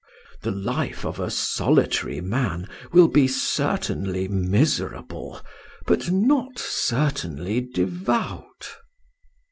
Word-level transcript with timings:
The 0.41 0.49
life 0.49 1.05
of 1.05 1.19
a 1.19 1.29
solitary 1.29 2.21
man 2.21 2.67
will 2.91 3.07
be 3.07 3.27
certainly 3.27 4.27
miserable, 4.27 5.39
but 5.85 6.09
not 6.09 6.57
certainly 6.57 7.61
devout." 7.61 8.77